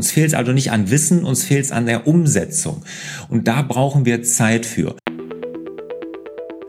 [0.00, 2.80] Uns fehlt es also nicht an Wissen, uns fehlt es an der Umsetzung.
[3.28, 4.96] Und da brauchen wir Zeit für.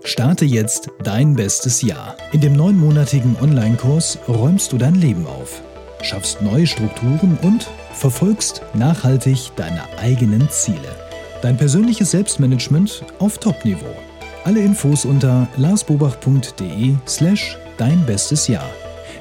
[0.04, 2.18] Starte jetzt dein bestes Jahr.
[2.34, 5.62] In dem neunmonatigen Online-Kurs räumst du dein Leben auf,
[6.02, 10.94] schaffst neue Strukturen und verfolgst nachhaltig deine eigenen Ziele.
[11.42, 13.96] Dein persönliches Selbstmanagement auf Top-Niveau.
[14.44, 18.70] Alle Infos unter larsbobach.de slash dein bestes Jahr.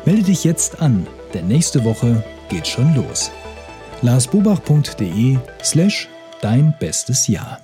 [0.05, 3.31] Melde dich jetzt an, denn nächste Woche geht schon los.
[4.03, 6.09] larsbobach.de slash
[6.40, 7.61] dein bestes Jahr.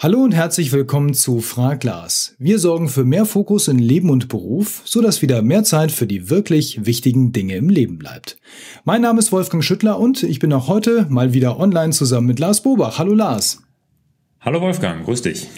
[0.00, 2.36] Hallo und herzlich willkommen zu Frag Lars.
[2.38, 6.30] Wir sorgen für mehr Fokus in Leben und Beruf, sodass wieder mehr Zeit für die
[6.30, 8.38] wirklich wichtigen Dinge im Leben bleibt.
[8.84, 12.38] Mein Name ist Wolfgang Schüttler und ich bin auch heute mal wieder online zusammen mit
[12.38, 12.98] Lars Bobach.
[12.98, 13.62] Hallo Lars.
[14.40, 15.48] Hallo Wolfgang, grüß dich.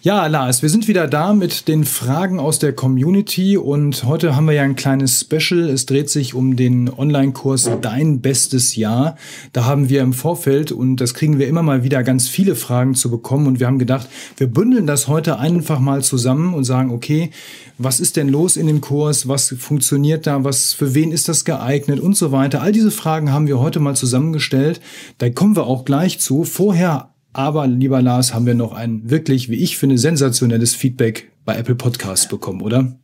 [0.00, 4.46] Ja, Lars, wir sind wieder da mit den Fragen aus der Community und heute haben
[4.46, 5.68] wir ja ein kleines Special.
[5.68, 9.16] Es dreht sich um den Online-Kurs Dein bestes Jahr.
[9.52, 12.94] Da haben wir im Vorfeld und das kriegen wir immer mal wieder ganz viele Fragen
[12.94, 16.92] zu bekommen und wir haben gedacht, wir bündeln das heute einfach mal zusammen und sagen,
[16.92, 17.30] okay,
[17.76, 19.26] was ist denn los in dem Kurs?
[19.26, 20.44] Was funktioniert da?
[20.44, 22.62] Was, für wen ist das geeignet und so weiter?
[22.62, 24.80] All diese Fragen haben wir heute mal zusammengestellt.
[25.18, 26.44] Da kommen wir auch gleich zu.
[26.44, 31.56] Vorher aber, lieber Lars, haben wir noch ein wirklich, wie ich finde, sensationelles Feedback bei
[31.56, 32.98] Apple Podcasts bekommen, oder?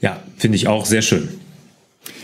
[0.00, 1.28] Ja, finde ich auch sehr schön.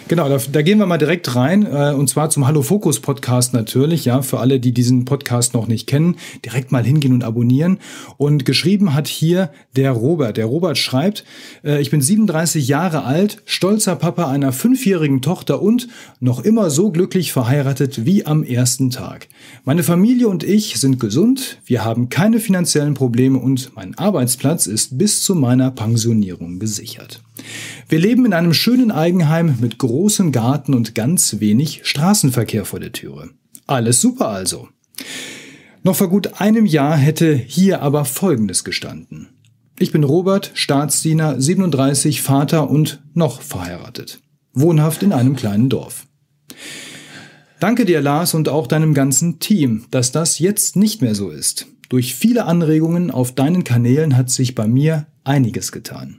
[0.08, 3.52] Genau, da, da, gehen wir mal direkt rein äh, und zwar zum Hallo Fokus Podcast
[3.52, 7.78] natürlich, ja, für alle, die diesen Podcast noch nicht kennen, direkt mal hingehen und abonnieren.
[8.16, 10.38] Und geschrieben hat hier der Robert.
[10.38, 11.24] Der Robert schreibt,
[11.62, 15.88] äh, ich bin 37 Jahre alt, stolzer Papa einer fünfjährigen Tochter und
[16.20, 19.28] noch immer so glücklich verheiratet wie am ersten Tag.
[19.64, 24.96] Meine Familie und ich sind gesund, wir haben keine finanziellen Probleme und mein Arbeitsplatz ist
[24.96, 27.20] bis zu meiner Pensionierung gesichert.
[27.90, 32.92] Wir leben in einem schönen Eigenheim mit großem Garten und ganz wenig Straßenverkehr vor der
[32.92, 33.30] Türe.
[33.66, 34.68] Alles super also.
[35.84, 39.28] Noch vor gut einem Jahr hätte hier aber Folgendes gestanden.
[39.78, 44.20] Ich bin Robert, Staatsdiener, 37, Vater und noch verheiratet.
[44.52, 46.06] Wohnhaft in einem kleinen Dorf.
[47.58, 51.66] Danke dir, Lars, und auch deinem ganzen Team, dass das jetzt nicht mehr so ist.
[51.88, 56.18] Durch viele Anregungen auf deinen Kanälen hat sich bei mir einiges getan.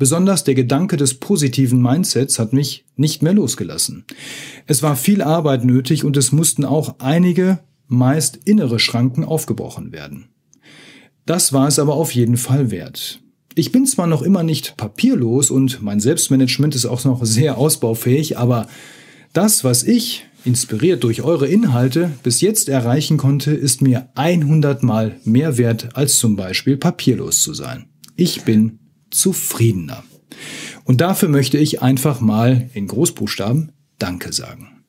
[0.00, 4.06] Besonders der Gedanke des positiven Mindsets hat mich nicht mehr losgelassen.
[4.66, 10.30] Es war viel Arbeit nötig und es mussten auch einige, meist innere Schranken aufgebrochen werden.
[11.26, 13.20] Das war es aber auf jeden Fall wert.
[13.54, 18.38] Ich bin zwar noch immer nicht papierlos und mein Selbstmanagement ist auch noch sehr ausbaufähig,
[18.38, 18.68] aber
[19.34, 25.16] das, was ich, inspiriert durch eure Inhalte, bis jetzt erreichen konnte, ist mir 100 Mal
[25.24, 27.90] mehr wert, als zum Beispiel papierlos zu sein.
[28.16, 28.79] Ich bin
[29.10, 30.04] zufriedener.
[30.84, 34.80] Und dafür möchte ich einfach mal in Großbuchstaben Danke sagen.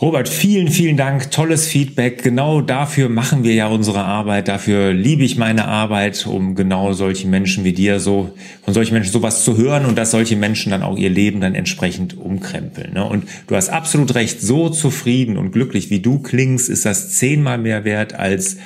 [0.00, 1.32] Robert, vielen, vielen Dank.
[1.32, 2.22] Tolles Feedback.
[2.22, 4.46] Genau dafür machen wir ja unsere Arbeit.
[4.46, 8.32] Dafür liebe ich meine Arbeit, um genau solche Menschen wie dir so,
[8.62, 11.56] von solchen Menschen sowas zu hören und dass solche Menschen dann auch ihr Leben dann
[11.56, 12.92] entsprechend umkrempeln.
[12.92, 13.04] Ne?
[13.04, 14.40] Und du hast absolut recht.
[14.40, 18.58] So zufrieden und glücklich wie du klingst, ist das zehnmal mehr wert als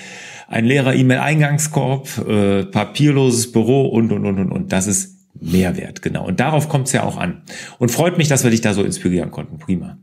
[0.52, 4.72] ein leerer E-Mail-Eingangskorb, äh, papierloses Büro und, und, und, und, und.
[4.72, 6.26] Das ist Mehrwert, genau.
[6.26, 7.42] Und darauf kommt es ja auch an.
[7.78, 9.58] Und freut mich, dass wir dich da so inspirieren konnten.
[9.58, 9.96] Prima.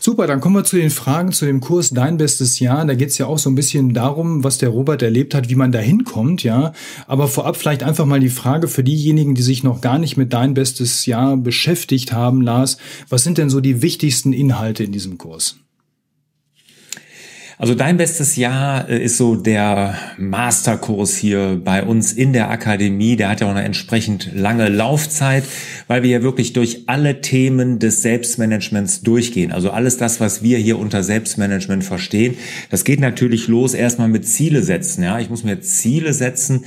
[0.00, 2.84] Super, dann kommen wir zu den Fragen zu dem Kurs Dein bestes Jahr.
[2.84, 5.54] Da geht es ja auch so ein bisschen darum, was der Robert erlebt hat, wie
[5.54, 6.72] man da hinkommt, ja.
[7.06, 10.34] Aber vorab vielleicht einfach mal die Frage für diejenigen, die sich noch gar nicht mit
[10.34, 12.76] Dein bestes Jahr beschäftigt haben, Lars.
[13.08, 15.56] Was sind denn so die wichtigsten Inhalte in diesem Kurs?
[17.60, 23.16] Also dein bestes Jahr äh, ist so der Masterkurs hier bei uns in der Akademie.
[23.16, 25.42] Der hat ja auch eine entsprechend lange Laufzeit,
[25.88, 29.50] weil wir ja wirklich durch alle Themen des Selbstmanagements durchgehen.
[29.50, 32.36] Also alles das, was wir hier unter Selbstmanagement verstehen.
[32.70, 35.02] Das geht natürlich los erstmal mit Ziele setzen.
[35.02, 36.64] Ja, ich muss mir Ziele setzen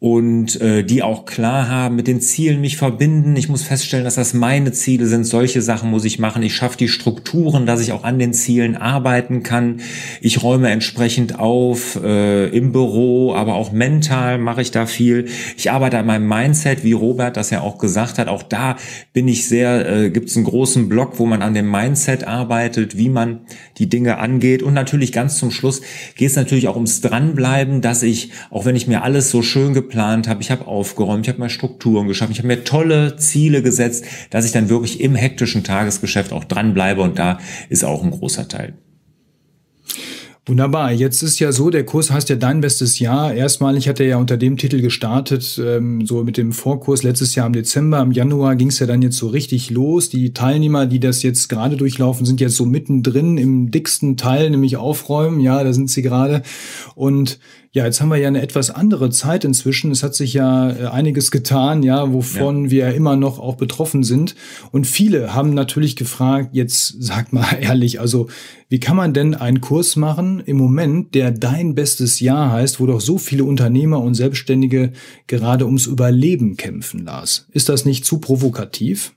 [0.00, 3.36] und äh, die auch klar haben, mit den Zielen mich verbinden.
[3.36, 5.24] Ich muss feststellen, dass das meine Ziele sind.
[5.24, 6.42] Solche Sachen muss ich machen.
[6.42, 9.80] Ich schaffe die Strukturen, dass ich auch an den Zielen arbeiten kann.
[10.20, 15.26] Ich räume entsprechend auf äh, im Büro, aber auch mental mache ich da viel.
[15.56, 18.28] Ich arbeite an meinem Mindset, wie Robert das ja auch gesagt hat.
[18.28, 18.76] Auch da
[19.14, 22.98] bin ich sehr, äh, gibt es einen großen Block, wo man an dem Mindset arbeitet,
[22.98, 23.40] wie man
[23.78, 24.62] die Dinge angeht.
[24.62, 25.80] Und natürlich ganz zum Schluss
[26.14, 29.72] geht es natürlich auch ums Dranbleiben, dass ich, auch wenn ich mir alles so schön
[29.84, 33.62] geplant habe, ich habe aufgeräumt, ich habe mal Strukturen geschaffen, ich habe mir tolle Ziele
[33.62, 37.38] gesetzt, dass ich dann wirklich im hektischen Tagesgeschäft auch dranbleibe und da
[37.68, 38.74] ist auch ein großer Teil.
[40.46, 40.92] Wunderbar.
[40.92, 43.32] Jetzt ist ja so, der Kurs heißt ja Dein bestes Jahr.
[43.32, 47.46] Erstmalig hat er ja unter dem Titel gestartet, ähm, so mit dem Vorkurs letztes Jahr
[47.46, 48.02] im Dezember.
[48.02, 50.10] Im Januar ging es ja dann jetzt so richtig los.
[50.10, 54.76] Die Teilnehmer, die das jetzt gerade durchlaufen, sind jetzt so mittendrin im dicksten Teil, nämlich
[54.76, 55.40] Aufräumen.
[55.40, 56.42] Ja, da sind sie gerade.
[56.94, 57.38] Und
[57.74, 59.90] ja, jetzt haben wir ja eine etwas andere Zeit inzwischen.
[59.90, 62.70] Es hat sich ja äh, einiges getan, ja, wovon ja.
[62.70, 64.36] wir immer noch auch betroffen sind.
[64.70, 68.28] Und viele haben natürlich gefragt, jetzt sag mal ehrlich, also
[68.68, 72.86] wie kann man denn einen Kurs machen im Moment, der dein bestes Jahr heißt, wo
[72.86, 74.92] doch so viele Unternehmer und Selbstständige
[75.26, 77.48] gerade ums Überleben kämpfen, Lars?
[77.50, 79.14] Ist das nicht zu provokativ?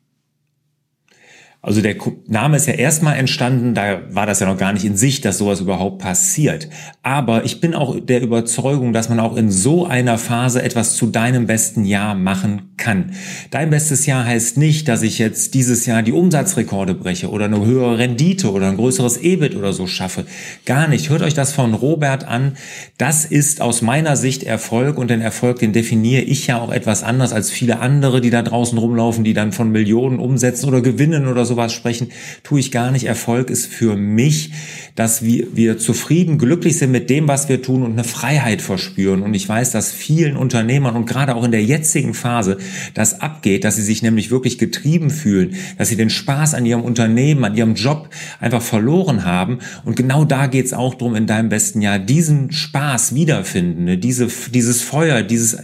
[1.62, 1.96] Also der
[2.28, 5.40] Name ist ja erstmal entstanden, da war das ja noch gar nicht in Sicht, dass
[5.40, 6.70] sowas überhaupt passiert.
[7.02, 11.08] Aber ich bin auch der Überzeugung, dass man auch in so einer Phase etwas zu
[11.08, 13.12] deinem besten Jahr machen kann.
[13.50, 17.66] Dein bestes Jahr heißt nicht, dass ich jetzt dieses Jahr die Umsatzrekorde breche oder eine
[17.66, 20.26] höhere Rendite oder ein größeres EBIT oder so schaffe.
[20.66, 21.10] Gar nicht.
[21.10, 22.56] Hört euch das von Robert an.
[23.00, 27.04] Das ist aus meiner Sicht Erfolg und den Erfolg, den definiere ich ja auch etwas
[27.04, 31.28] anders als viele andere, die da draußen rumlaufen, die dann von Millionen umsetzen oder gewinnen
[31.28, 32.10] oder sowas sprechen,
[32.44, 33.06] tue ich gar nicht.
[33.06, 34.52] Erfolg ist für mich,
[34.96, 39.22] dass wir, wir zufrieden, glücklich sind mit dem, was wir tun und eine Freiheit verspüren.
[39.22, 42.58] Und ich weiß, dass vielen Unternehmern und gerade auch in der jetzigen Phase
[42.94, 46.82] das abgeht, dass sie sich nämlich wirklich getrieben fühlen, dass sie den Spaß an ihrem
[46.82, 48.10] Unternehmen, an ihrem Job
[48.40, 49.60] einfach verloren haben.
[49.86, 53.98] Und genau da geht es auch drum in deinem besten Jahr, diesen Spaß wiederfinden, ne?
[53.98, 55.58] diese, dieses Feuer, dieses,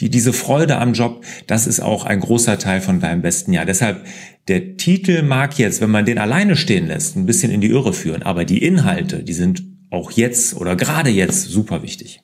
[0.00, 3.64] die, diese Freude am Job, das ist auch ein großer Teil von deinem besten Jahr.
[3.64, 4.04] Deshalb
[4.50, 7.92] der Titel mag jetzt, wenn man den alleine stehen lässt, ein bisschen in die Irre
[7.92, 12.20] führen, aber die Inhalte, die sind auch jetzt oder gerade jetzt super wichtig.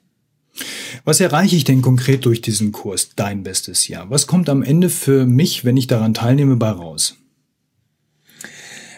[1.05, 4.11] Was erreiche ich denn konkret durch diesen Kurs Dein bestes Jahr?
[4.11, 7.17] Was kommt am Ende für mich, wenn ich daran teilnehme, bei raus?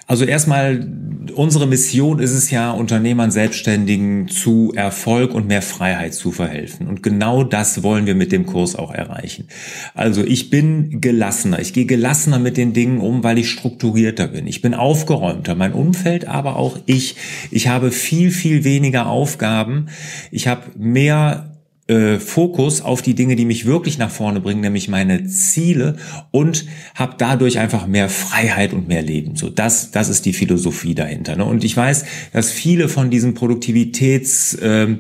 [0.09, 0.89] Also erstmal,
[1.35, 6.89] unsere Mission ist es ja, Unternehmern, Selbstständigen zu Erfolg und mehr Freiheit zu verhelfen.
[6.89, 9.49] Und genau das wollen wir mit dem Kurs auch erreichen.
[9.93, 11.61] Also ich bin gelassener.
[11.61, 14.47] Ich gehe gelassener mit den Dingen um, weil ich strukturierter bin.
[14.47, 15.55] Ich bin aufgeräumter.
[15.55, 17.17] Mein Umfeld, aber auch ich.
[17.51, 19.89] Ich habe viel, viel weniger Aufgaben.
[20.31, 21.58] Ich habe mehr
[21.89, 25.97] äh, Fokus auf die Dinge, die mich wirklich nach vorne bringen, nämlich meine Ziele
[26.31, 29.37] und habe dadurch einfach mehr Freiheit und mehr Leben.
[29.37, 31.37] So, das, das ist die Philosophie dahinter.
[31.37, 31.45] Ne?
[31.45, 34.97] Und ich weiß, dass viele von diesen Produktivitäts äh,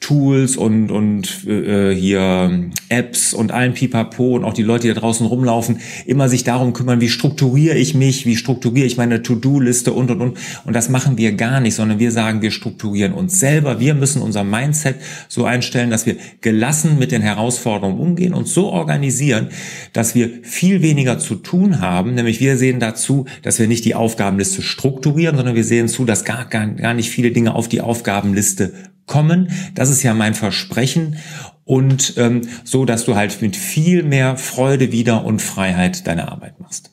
[0.00, 5.00] Tools und, und äh, hier Apps und allen Pipapo und auch die Leute, die da
[5.00, 9.92] draußen rumlaufen, immer sich darum kümmern, wie strukturiere ich mich, wie strukturiere ich meine To-Do-Liste
[9.94, 10.38] und, und, und.
[10.66, 13.80] Und das machen wir gar nicht, sondern wir sagen, wir strukturieren uns selber.
[13.80, 14.96] Wir müssen unser Mindset
[15.28, 19.48] so einstellen, dass wir gelassen mit den Herausforderungen umgehen und so organisieren,
[19.94, 22.14] dass wir viel weniger zu tun haben.
[22.14, 26.24] Nämlich wir sehen dazu, dass wir nicht die Aufgabenliste strukturieren, sondern wir sehen zu, dass
[26.24, 28.74] gar, gar, gar nicht viele Dinge auf die Aufgabenliste
[29.06, 29.50] kommen.
[29.74, 31.16] Das ist ja mein Versprechen.
[31.64, 36.60] Und ähm, so, dass du halt mit viel mehr Freude wieder und Freiheit deine Arbeit
[36.60, 36.90] machst.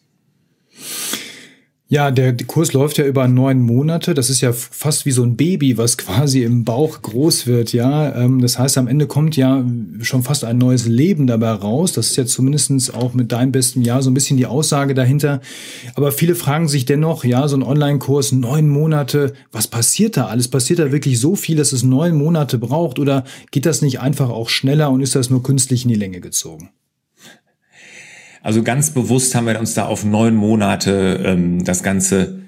[1.91, 4.13] Ja, der Kurs läuft ja über neun Monate.
[4.13, 8.15] Das ist ja fast wie so ein Baby, was quasi im Bauch groß wird, ja.
[8.15, 9.65] Ähm, das heißt, am Ende kommt ja
[9.99, 11.91] schon fast ein neues Leben dabei raus.
[11.91, 15.41] Das ist ja zumindestens auch mit deinem besten Jahr so ein bisschen die Aussage dahinter.
[15.93, 20.47] Aber viele fragen sich dennoch, ja, so ein Online-Kurs, neun Monate, was passiert da alles?
[20.47, 22.99] Passiert da wirklich so viel, dass es neun Monate braucht?
[22.99, 26.21] Oder geht das nicht einfach auch schneller und ist das nur künstlich in die Länge
[26.21, 26.69] gezogen?
[28.43, 32.40] Also ganz bewusst haben wir uns da auf neun Monate ähm, das Ganze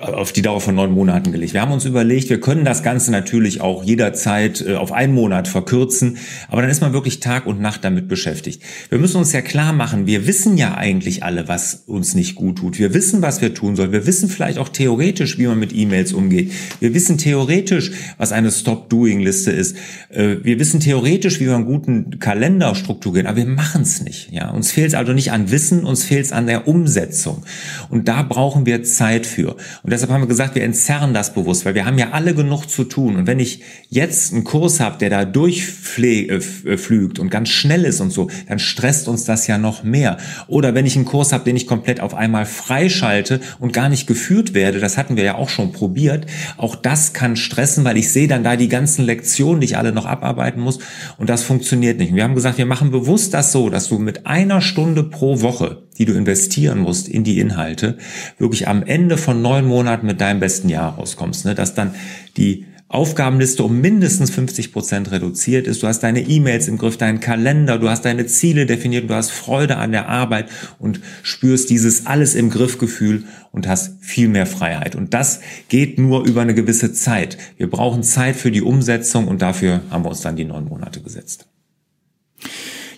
[0.00, 1.54] auf die Dauer von neun Monaten gelegt.
[1.54, 5.48] Wir haben uns überlegt, wir können das Ganze natürlich auch jederzeit äh, auf einen Monat
[5.48, 8.62] verkürzen, aber dann ist man wirklich Tag und Nacht damit beschäftigt.
[8.90, 12.58] Wir müssen uns ja klar machen, wir wissen ja eigentlich alle, was uns nicht gut
[12.58, 12.78] tut.
[12.78, 13.90] Wir wissen, was wir tun sollen.
[13.90, 16.52] Wir wissen vielleicht auch theoretisch, wie man mit E-Mails umgeht.
[16.78, 19.76] Wir wissen theoretisch, was eine Stop-Doing-Liste ist.
[20.10, 24.30] Äh, wir wissen theoretisch, wie wir einen guten Kalender strukturieren, aber wir machen es nicht.
[24.30, 27.42] Ja, uns fehlt es also nicht an Wissen, uns fehlt es an der Umsetzung.
[27.90, 29.56] Und da brauchen wir Zeit für.
[29.82, 32.66] Und deshalb haben wir gesagt, wir entzerren das bewusst, weil wir haben ja alle genug
[32.66, 33.16] zu tun.
[33.16, 38.10] Und wenn ich jetzt einen Kurs habe, der da durchflügt und ganz schnell ist und
[38.10, 40.18] so, dann stresst uns das ja noch mehr.
[40.48, 44.06] Oder wenn ich einen Kurs habe, den ich komplett auf einmal freischalte und gar nicht
[44.06, 46.26] geführt werde, das hatten wir ja auch schon probiert,
[46.56, 49.92] auch das kann stressen, weil ich sehe dann da die ganzen Lektionen, die ich alle
[49.92, 50.78] noch abarbeiten muss
[51.18, 52.10] und das funktioniert nicht.
[52.10, 55.40] Und wir haben gesagt, wir machen bewusst das so, dass du mit einer Stunde pro
[55.40, 57.98] Woche die du investieren musst in die Inhalte,
[58.38, 61.44] wirklich am Ende von neun Monaten mit deinem besten Jahr rauskommst.
[61.44, 61.54] Ne?
[61.54, 61.94] Dass dann
[62.36, 65.82] die Aufgabenliste um mindestens 50 Prozent reduziert ist.
[65.82, 69.30] Du hast deine E-Mails im Griff, deinen Kalender, du hast deine Ziele definiert, du hast
[69.30, 74.94] Freude an der Arbeit und spürst dieses alles im Griffgefühl und hast viel mehr Freiheit.
[74.94, 77.38] Und das geht nur über eine gewisse Zeit.
[77.56, 81.00] Wir brauchen Zeit für die Umsetzung und dafür haben wir uns dann die neun Monate
[81.00, 81.46] gesetzt.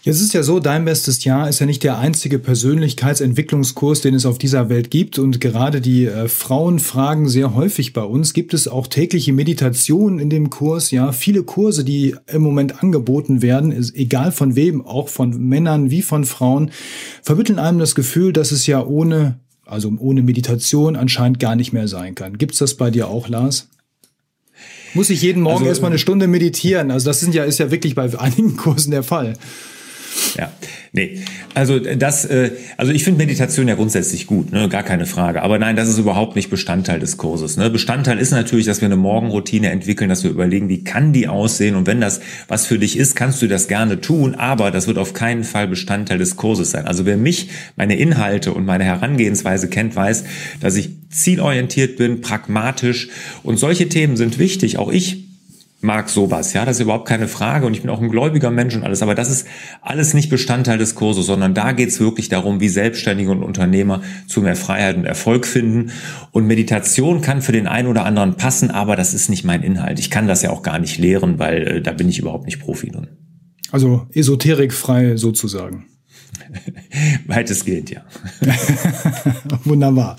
[0.05, 4.27] Jetzt ist ja so, dein bestes Jahr ist ja nicht der einzige Persönlichkeitsentwicklungskurs, den es
[4.27, 5.19] auf dieser Welt gibt.
[5.19, 10.19] Und gerade die äh, Frauen fragen sehr häufig bei uns, gibt es auch tägliche Meditation
[10.19, 10.91] in dem Kurs?
[10.91, 15.91] Ja, viele Kurse, die im Moment angeboten werden, ist, egal von wem, auch von Männern
[15.91, 16.71] wie von Frauen,
[17.23, 21.89] vermitteln einem das Gefühl, dass es ja ohne, also ohne Meditation anscheinend gar nicht mehr
[21.89, 22.37] sein kann.
[22.37, 23.69] Gibt's das bei dir auch, Lars?
[24.93, 26.91] Muss ich jeden Morgen also, erstmal eine Stunde meditieren?
[26.91, 29.39] Also das sind ja, ist ja wirklich bei einigen Kursen der Fall.
[30.37, 30.53] Ja,
[30.93, 31.21] nee.
[31.55, 34.69] Also das, äh, also ich finde Meditation ja grundsätzlich gut, ne?
[34.69, 35.43] gar keine Frage.
[35.43, 37.57] Aber nein, das ist überhaupt nicht Bestandteil des Kurses.
[37.57, 37.71] Ne?
[37.71, 41.77] Bestandteil ist natürlich, dass wir eine Morgenroutine entwickeln, dass wir überlegen, wie kann die aussehen.
[41.77, 44.35] Und wenn das was für dich ist, kannst du das gerne tun.
[44.35, 46.87] Aber das wird auf keinen Fall Bestandteil des Kurses sein.
[46.87, 50.25] Also wer mich, meine Inhalte und meine Herangehensweise kennt, weiß,
[50.61, 53.09] dass ich zielorientiert bin, pragmatisch.
[53.43, 54.79] Und solche Themen sind wichtig.
[54.79, 55.24] Auch ich
[55.85, 58.75] mag sowas, ja, das ist überhaupt keine Frage und ich bin auch ein gläubiger Mensch
[58.75, 59.47] und alles, aber das ist
[59.83, 64.03] alles nicht Bestandteil des Kurses, sondern da geht es wirklich darum, wie Selbstständige und Unternehmer
[64.27, 65.93] zu mehr Freiheit und Erfolg finden
[66.33, 70.01] und Meditation kann für den einen oder anderen passen, aber das ist nicht mein Inhalt.
[70.01, 72.61] Ich kann das ja auch gar nicht lehren, weil äh, da bin ich überhaupt nicht
[72.61, 73.09] Profi drin.
[73.71, 75.87] Also esoterikfrei sozusagen.
[77.27, 78.03] Weitestgehend, ja.
[79.65, 80.17] Wunderbar.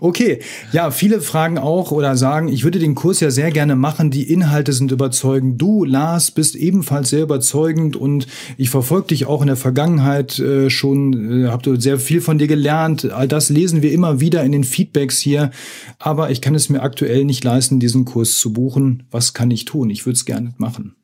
[0.00, 0.40] Okay,
[0.72, 4.30] ja, viele fragen auch oder sagen, ich würde den Kurs ja sehr gerne machen, die
[4.32, 5.60] Inhalte sind überzeugend.
[5.60, 8.26] Du, Lars, bist ebenfalls sehr überzeugend und
[8.56, 12.48] ich verfolge dich auch in der Vergangenheit äh, schon, äh, habe sehr viel von dir
[12.48, 13.10] gelernt.
[13.10, 15.50] All das lesen wir immer wieder in den Feedbacks hier,
[15.98, 19.04] aber ich kann es mir aktuell nicht leisten, diesen Kurs zu buchen.
[19.10, 19.90] Was kann ich tun?
[19.90, 20.94] Ich würde es gerne machen.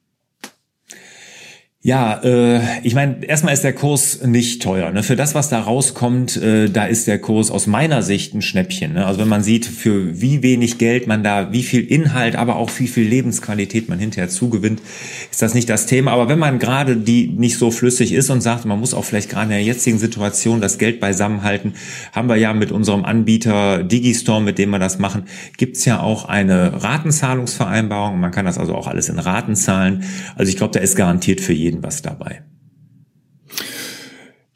[1.89, 4.91] Ja, äh, ich meine, erstmal ist der Kurs nicht teuer.
[4.91, 5.03] Ne?
[5.03, 8.93] Für das, was da rauskommt, äh, da ist der Kurs aus meiner Sicht ein Schnäppchen.
[8.93, 9.07] Ne?
[9.07, 12.71] Also wenn man sieht, für wie wenig Geld man da, wie viel Inhalt, aber auch
[12.77, 14.83] wie viel Lebensqualität man hinterher zugewinnt,
[15.31, 16.11] ist das nicht das Thema.
[16.11, 19.31] Aber wenn man gerade die nicht so flüssig ist und sagt, man muss auch vielleicht
[19.31, 21.73] gerade in der jetzigen Situation das Geld beisammenhalten,
[22.13, 25.23] haben wir ja mit unserem Anbieter Digistore, mit dem wir das machen,
[25.57, 28.21] gibt's ja auch eine Ratenzahlungsvereinbarung.
[28.21, 30.05] Man kann das also auch alles in Raten zahlen.
[30.37, 32.43] Also ich glaube, da ist garantiert für jeden was dabei.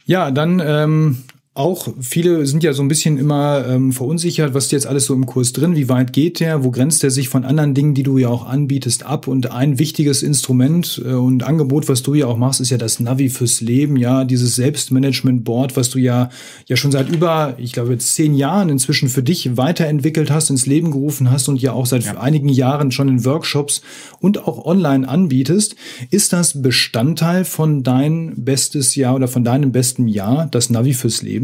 [0.05, 4.73] Ja, dann ähm, auch viele sind ja so ein bisschen immer ähm, verunsichert, was ist
[4.73, 7.44] jetzt alles so im Kurs drin, wie weit geht der, wo grenzt der sich von
[7.44, 11.90] anderen Dingen, die du ja auch anbietest, ab und ein wichtiges Instrument äh, und Angebot,
[11.90, 15.90] was du ja auch machst, ist ja das Navi fürs Leben, ja, dieses Selbstmanagement-Board, was
[15.90, 16.30] du ja
[16.68, 20.64] ja schon seit über, ich glaube jetzt zehn Jahren inzwischen für dich weiterentwickelt hast, ins
[20.64, 22.18] Leben gerufen hast und ja auch seit ja.
[22.18, 23.82] einigen Jahren schon in Workshops
[24.21, 25.76] und auch online anbietest.
[26.09, 31.21] Ist das Bestandteil von dein bestes Jahr oder von deinem besten Jahr, das Navi fürs
[31.21, 31.41] Leben?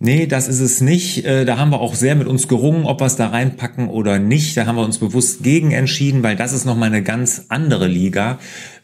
[0.00, 1.24] Nee, das ist es nicht.
[1.24, 4.20] Äh, da haben wir auch sehr mit uns gerungen, ob wir es da reinpacken oder
[4.20, 4.56] nicht.
[4.56, 8.38] Da haben wir uns bewusst gegen entschieden, weil das ist nochmal eine ganz andere Liga.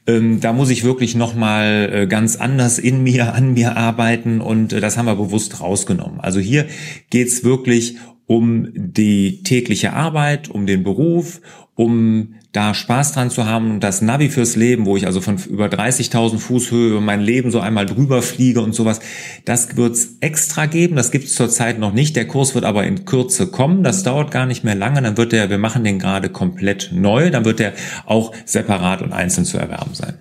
[0.09, 4.73] Ähm, da muss ich wirklich nochmal äh, ganz anders in mir, an mir arbeiten und
[4.73, 6.19] äh, das haben wir bewusst rausgenommen.
[6.19, 6.67] Also hier
[7.11, 11.41] geht's wirklich um die tägliche Arbeit, um den Beruf,
[11.77, 15.39] um da Spaß dran zu haben und das Navi fürs Leben, wo ich also von
[15.39, 19.01] über 30.000 Fuß Höhe mein Leben so einmal drüber fliege und sowas,
[19.45, 20.95] das wird's extra geben.
[20.95, 22.15] Das gibt's zurzeit noch nicht.
[22.15, 23.83] Der Kurs wird aber in Kürze kommen.
[23.83, 25.03] Das dauert gar nicht mehr lange.
[25.03, 27.33] Dann wird der, wir machen den gerade komplett neu.
[27.33, 27.73] Dann wird der
[28.07, 30.15] auch separat und einzeln zu erwerben sein.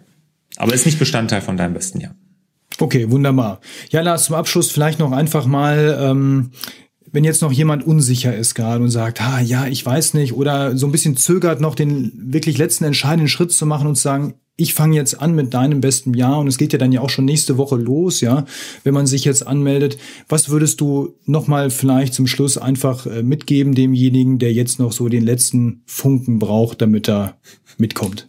[0.58, 2.16] Aber ist nicht Bestandteil von deinem besten Jahr.
[2.80, 3.60] Okay, wunderbar.
[3.92, 6.52] Ja, Lars, zum Abschluss vielleicht noch einfach mal ähm,
[7.14, 10.76] wenn jetzt noch jemand unsicher ist gerade und sagt, ah, ja, ich weiß nicht, oder
[10.76, 14.34] so ein bisschen zögert noch den wirklich letzten entscheidenden Schritt zu machen und zu sagen,
[14.56, 17.10] ich fange jetzt an mit deinem besten Jahr und es geht ja dann ja auch
[17.10, 18.46] schon nächste Woche los, ja,
[18.84, 19.98] wenn man sich jetzt anmeldet.
[20.28, 25.08] Was würdest du nochmal vielleicht zum Schluss einfach äh, mitgeben demjenigen, der jetzt noch so
[25.08, 27.38] den letzten Funken braucht, damit er
[27.78, 28.28] mitkommt?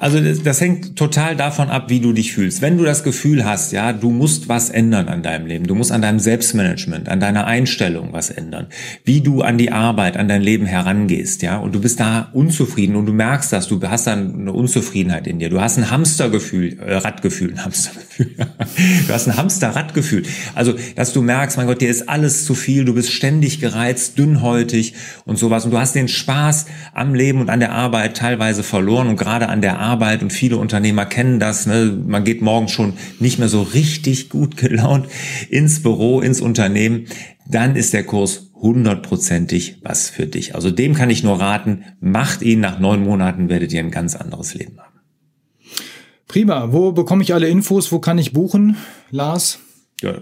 [0.00, 2.62] Also das, das, hängt total davon ab, wie du dich fühlst.
[2.62, 5.92] Wenn du das Gefühl hast, ja, du musst was ändern an deinem Leben, du musst
[5.92, 8.68] an deinem Selbstmanagement, an deiner Einstellung was ändern,
[9.04, 12.96] wie du an die Arbeit, an dein Leben herangehst, ja, und du bist da unzufrieden
[12.96, 16.78] und du merkst das, du hast dann eine Unzufriedenheit in dir, du hast ein Hamstergefühl,
[16.80, 18.36] äh, Radgefühl, ein Hamstergefühl,
[19.06, 20.22] du hast ein Hamsterradgefühl.
[20.54, 24.16] Also, dass du merkst, mein Gott, dir ist alles zu viel, du bist ständig gereizt,
[24.16, 24.94] dünnhäutig
[25.26, 26.64] und sowas und du hast den Spaß
[26.94, 30.32] am Leben und an der Arbeit teilweise verloren und gerade an der Arbeit Arbeit und
[30.32, 31.66] viele Unternehmer kennen das.
[31.66, 31.98] Ne?
[32.06, 35.08] Man geht morgens schon nicht mehr so richtig gut gelaunt
[35.48, 37.06] ins Büro, ins Unternehmen.
[37.46, 40.54] Dann ist der Kurs hundertprozentig was für dich.
[40.54, 44.14] Also dem kann ich nur raten, macht ihn, nach neun Monaten werdet ihr ein ganz
[44.14, 45.00] anderes Leben haben.
[46.28, 46.72] Prima.
[46.72, 47.90] Wo bekomme ich alle Infos?
[47.90, 48.76] Wo kann ich buchen,
[49.10, 49.58] Lars?
[50.00, 50.20] Ja.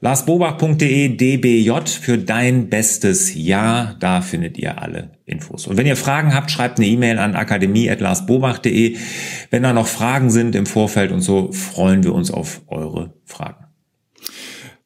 [0.00, 3.96] LarsBobach.de dbj für dein bestes Jahr.
[3.98, 5.66] Da findet ihr alle Infos.
[5.66, 8.96] Und wenn ihr Fragen habt, schreibt eine E-Mail an akademie.larsbobach.de.
[9.50, 13.65] Wenn da noch Fragen sind im Vorfeld und so, freuen wir uns auf eure Fragen.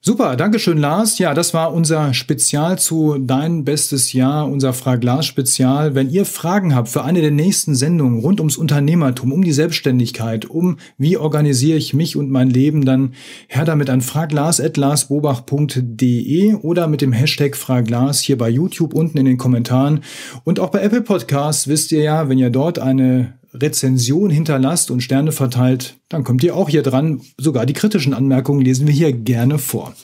[0.02, 1.18] Super, Dankeschön, Lars.
[1.18, 5.94] Ja, das war unser Spezial zu Dein bestes Jahr, unser Frag Lars Spezial.
[5.94, 10.46] Wenn ihr Fragen habt für eine der nächsten Sendungen rund ums Unternehmertum, um die Selbstständigkeit,
[10.46, 13.12] um wie organisiere ich mich und mein Leben, dann
[13.48, 19.36] her damit an fraglars.larsbobach.de oder mit dem Hashtag Fraglars hier bei YouTube unten in den
[19.36, 20.00] Kommentaren.
[20.44, 25.02] Und auch bei Apple Podcasts wisst ihr ja, wenn ihr dort eine Rezension hinterlasst und
[25.02, 27.20] Sterne verteilt, dann kommt ihr auch hier dran.
[27.38, 29.94] Sogar die kritischen Anmerkungen lesen wir hier gerne vor.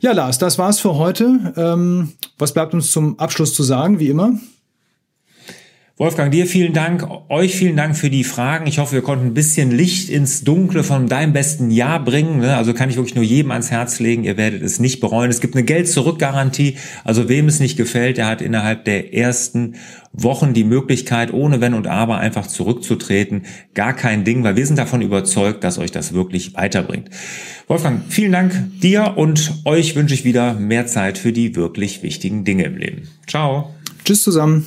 [0.00, 1.52] Ja, Lars, das war's für heute.
[1.56, 4.38] Ähm, was bleibt uns zum Abschluss zu sagen, wie immer?
[6.00, 8.66] Wolfgang, dir vielen Dank, euch vielen Dank für die Fragen.
[8.66, 12.38] Ich hoffe, wir konnten ein bisschen Licht ins Dunkle von deinem besten Jahr bringen.
[12.38, 12.56] Ne?
[12.56, 15.28] Also kann ich wirklich nur jedem ans Herz legen, ihr werdet es nicht bereuen.
[15.28, 16.78] Es gibt eine Geld-Zurück-Garantie.
[17.04, 19.74] Also wem es nicht gefällt, der hat innerhalb der ersten
[20.14, 23.42] Wochen die Möglichkeit, ohne Wenn und Aber einfach zurückzutreten.
[23.74, 27.10] Gar kein Ding, weil wir sind davon überzeugt, dass euch das wirklich weiterbringt.
[27.66, 32.44] Wolfgang, vielen Dank dir und euch wünsche ich wieder mehr Zeit für die wirklich wichtigen
[32.44, 33.02] Dinge im Leben.
[33.26, 33.74] Ciao.
[34.02, 34.66] Tschüss zusammen.